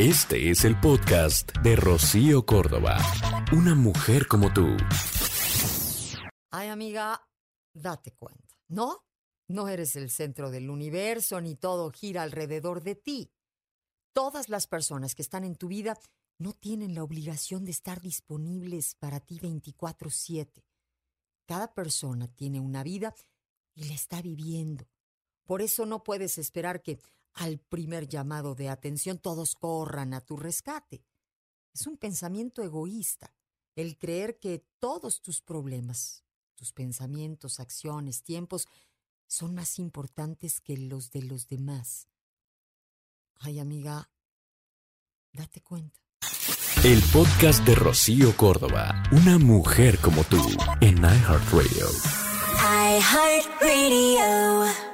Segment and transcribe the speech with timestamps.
[0.00, 2.96] Este es el podcast de Rocío Córdoba.
[3.52, 4.66] Una mujer como tú.
[6.50, 7.28] Ay, amiga,
[7.74, 9.04] date cuenta, ¿no?
[9.46, 13.30] No eres el centro del universo ni todo gira alrededor de ti.
[14.14, 15.98] Todas las personas que están en tu vida
[16.38, 20.64] no tienen la obligación de estar disponibles para ti 24/7.
[21.46, 23.14] Cada persona tiene una vida
[23.74, 24.88] y la está viviendo.
[25.44, 26.98] Por eso no puedes esperar que
[27.34, 31.04] al primer llamado de atención todos corran a tu rescate.
[31.72, 33.34] Es un pensamiento egoísta
[33.76, 36.24] el creer que todos tus problemas,
[36.54, 38.68] tus pensamientos, acciones, tiempos,
[39.26, 42.08] son más importantes que los de los demás.
[43.38, 44.10] Ay, amiga,
[45.32, 46.00] date cuenta.
[46.84, 49.02] El podcast de Rocío Córdoba.
[49.12, 50.38] Una mujer como tú
[50.80, 51.86] en iHeartRadio.
[52.98, 54.89] iHeartRadio.